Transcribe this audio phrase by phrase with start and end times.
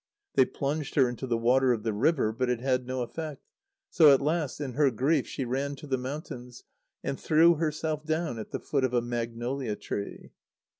[0.33, 3.43] They plunged her into the water of the river, but it had no effect.
[3.91, 6.63] So at last, in her grief, she ran to the mountains,
[7.03, 10.31] and threw herself down at the foot of a magnolia tree.